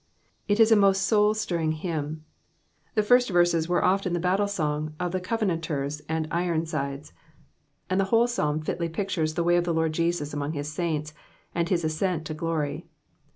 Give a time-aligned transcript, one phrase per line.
[0.47, 2.25] It is a most soul birring hymn.
[2.97, 7.13] Hie first verses were often the battle song of the Covenanta s and Ironsides;
[7.87, 11.13] and the whole Psalm filly pictures the way of the Lord Jesus among his saints,
[11.53, 12.87] and his ascent to glory.